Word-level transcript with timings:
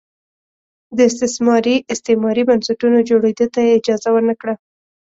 د 0.95 0.97
استثماري 1.09 1.75
استعماري 1.93 2.43
بنسټونو 2.49 2.97
جوړېدو 3.09 3.45
ته 3.53 3.59
یې 3.67 3.71
اجازه 3.79 4.09
ور 4.11 4.23
نه 4.29 4.35
کړه. 4.41 4.53